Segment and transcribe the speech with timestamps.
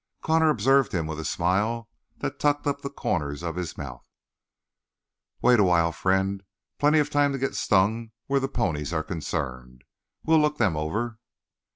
[0.23, 4.03] Connor observed him with a smile that tucked up the corners of his mouth.
[5.43, 6.41] "Wait a while, friend.
[6.79, 9.83] Plenty of time to get stung where the ponies are concerned.
[10.25, 11.19] We'll look them over."